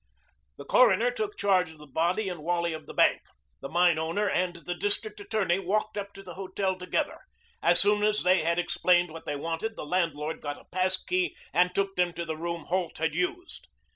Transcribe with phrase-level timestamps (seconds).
[0.57, 3.21] The coroner took charge of the body and Wally of the bank.
[3.61, 7.19] The mine owner and the district attorney walked up to the hotel together.
[7.61, 11.75] As soon as they had explained what they wanted, the landlord got a passkey and
[11.75, 13.67] took them to the room Holt had used.